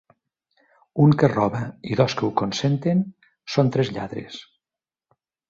Un 1.03 1.11
que 1.19 1.29
roba 1.33 1.61
i 1.91 1.97
dos 1.99 2.15
que 2.21 2.25
ho 2.29 2.31
consenten 2.41 3.05
són 3.57 3.71
tres 3.77 3.93
lladres. 3.99 4.43